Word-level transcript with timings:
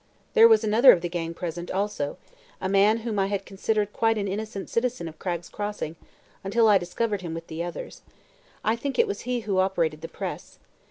There 0.33 0.47
was 0.47 0.63
another 0.63 0.91
of 0.93 1.01
the 1.01 1.09
gang 1.09 1.35
present, 1.35 1.69
also; 1.69 2.17
a 2.59 2.67
man 2.67 3.01
whom 3.05 3.19
I 3.19 3.27
had 3.27 3.45
considered 3.45 3.93
quite 3.93 4.17
an 4.17 4.27
innocent 4.27 4.67
citizen 4.67 5.07
of 5.07 5.19
Cragg's 5.19 5.47
Crossing 5.47 5.95
until 6.43 6.67
I 6.67 6.79
discovered 6.79 7.21
him 7.21 7.35
with 7.35 7.45
the 7.45 7.63
others. 7.63 8.01
I 8.63 8.75
think 8.75 8.97
it 8.97 9.05
was 9.05 9.21
he 9.29 9.41
who 9.41 9.59
operated 9.59 10.01
the 10.01 10.07
press. 10.07 10.57